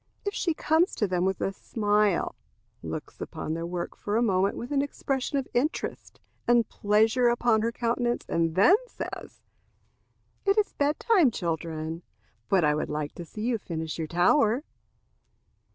If 0.25 0.33
she 0.33 0.55
comes 0.55 0.95
to 0.95 1.05
them 1.07 1.25
with 1.25 1.41
a 1.41 1.53
smile, 1.53 2.33
looks 2.81 3.21
upon 3.21 3.53
their 3.53 3.67
work 3.67 3.95
a 4.07 4.21
moment 4.23 4.57
with 4.57 4.71
an 4.71 4.81
expression 4.81 5.37
of 5.37 5.47
interest 5.53 6.19
and 6.47 6.67
pleasure 6.67 7.27
upon 7.27 7.61
her 7.61 7.71
countenance, 7.71 8.25
and 8.27 8.55
then 8.55 8.77
says, 8.87 9.43
"It 10.43 10.57
is 10.57 10.73
bed 10.73 10.99
time, 10.99 11.29
children, 11.29 12.01
but 12.49 12.63
I 12.63 12.73
would 12.73 12.89
like 12.89 13.13
to 13.13 13.25
see 13.25 13.41
you 13.43 13.59
finish 13.59 13.99
your 13.99 14.07
tower." 14.07 14.63